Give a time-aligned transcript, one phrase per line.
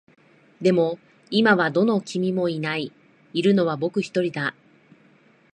[0.63, 0.97] でも、
[1.29, 2.91] 今はどの君もいない。
[3.33, 4.55] いるのは僕一人だ。